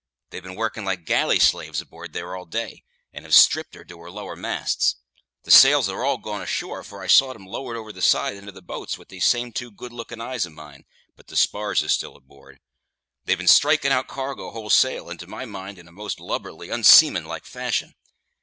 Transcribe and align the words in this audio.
They've 0.31 0.41
been 0.41 0.55
working 0.55 0.83
like 0.83 1.05
galley 1.05 1.37
slaves 1.37 1.79
aboard 1.79 2.11
there 2.13 2.35
all 2.35 2.45
day, 2.47 2.83
and 3.13 3.23
have 3.23 3.35
stripped 3.35 3.75
her 3.75 3.85
to 3.85 3.99
her 3.99 4.09
lower 4.09 4.35
masts. 4.35 4.95
The 5.43 5.51
sails 5.51 5.89
are 5.89 6.03
all 6.03 6.17
gone 6.17 6.41
ashore, 6.41 6.83
for 6.83 7.03
I 7.03 7.05
saw 7.05 7.31
'em 7.35 7.45
lowered 7.45 7.77
over 7.77 7.91
the 7.93 8.01
side 8.01 8.35
into 8.35 8.51
the 8.51 8.63
boats 8.63 8.97
with 8.97 9.09
these 9.09 9.25
same 9.25 9.51
two 9.51 9.69
good 9.69 9.93
looking 9.93 10.19
eyes 10.19 10.47
of 10.47 10.53
mine, 10.53 10.85
but 11.15 11.27
the 11.27 11.37
spars 11.37 11.83
is 11.83 11.93
still 11.93 12.15
aboard. 12.15 12.59
They've 13.25 13.37
been 13.37 13.47
striking 13.47 13.91
out 13.91 14.07
cargo 14.07 14.49
wholesale, 14.49 15.07
and, 15.07 15.19
to 15.19 15.27
my 15.27 15.45
mind, 15.45 15.77
in 15.77 15.87
a 15.87 15.91
most 15.91 16.19
lubberly, 16.19 16.71
un 16.73 16.81
seamanlike 16.83 17.45
fashion. 17.45 17.93